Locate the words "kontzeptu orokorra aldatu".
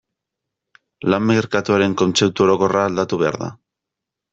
2.05-3.25